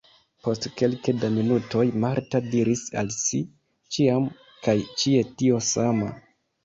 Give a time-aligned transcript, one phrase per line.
[0.45, 3.43] Post kelke da minutoj Marta diris al si:
[3.99, 4.27] ĉiam
[4.69, 6.11] kaj ĉie tio sama.